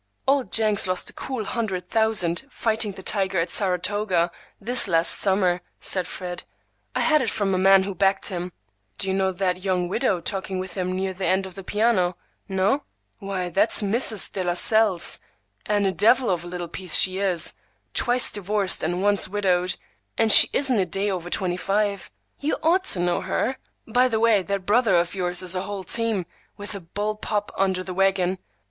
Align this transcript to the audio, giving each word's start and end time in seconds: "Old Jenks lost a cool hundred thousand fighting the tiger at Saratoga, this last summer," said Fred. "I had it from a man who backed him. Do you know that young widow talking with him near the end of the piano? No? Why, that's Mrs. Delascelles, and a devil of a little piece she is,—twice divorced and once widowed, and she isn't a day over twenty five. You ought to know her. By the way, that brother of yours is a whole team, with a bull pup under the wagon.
"Old 0.27 0.51
Jenks 0.51 0.87
lost 0.87 1.11
a 1.11 1.13
cool 1.13 1.43
hundred 1.45 1.85
thousand 1.85 2.47
fighting 2.49 2.93
the 2.93 3.03
tiger 3.03 3.39
at 3.39 3.51
Saratoga, 3.51 4.31
this 4.59 4.87
last 4.87 5.11
summer," 5.11 5.61
said 5.79 6.07
Fred. 6.07 6.43
"I 6.95 7.01
had 7.01 7.21
it 7.21 7.29
from 7.29 7.53
a 7.53 7.59
man 7.59 7.83
who 7.83 7.93
backed 7.93 8.29
him. 8.29 8.51
Do 8.97 9.07
you 9.09 9.13
know 9.13 9.31
that 9.31 9.61
young 9.63 9.87
widow 9.87 10.19
talking 10.19 10.57
with 10.57 10.73
him 10.73 10.91
near 10.95 11.13
the 11.13 11.27
end 11.27 11.45
of 11.45 11.53
the 11.53 11.63
piano? 11.63 12.17
No? 12.49 12.81
Why, 13.19 13.49
that's 13.49 13.83
Mrs. 13.83 14.33
Delascelles, 14.33 15.19
and 15.67 15.85
a 15.85 15.91
devil 15.91 16.31
of 16.31 16.43
a 16.43 16.47
little 16.47 16.67
piece 16.67 16.95
she 16.95 17.19
is,—twice 17.19 18.31
divorced 18.31 18.81
and 18.83 19.03
once 19.03 19.27
widowed, 19.29 19.77
and 20.17 20.31
she 20.31 20.49
isn't 20.51 20.79
a 20.79 20.85
day 20.87 21.11
over 21.11 21.29
twenty 21.29 21.57
five. 21.57 22.09
You 22.39 22.57
ought 22.63 22.85
to 22.85 22.99
know 22.99 23.21
her. 23.21 23.57
By 23.87 24.07
the 24.07 24.19
way, 24.19 24.41
that 24.41 24.65
brother 24.65 24.95
of 24.95 25.13
yours 25.13 25.43
is 25.43 25.53
a 25.53 25.61
whole 25.61 25.83
team, 25.83 26.25
with 26.57 26.73
a 26.73 26.79
bull 26.79 27.13
pup 27.17 27.51
under 27.55 27.83
the 27.83 27.93
wagon. 27.93 28.39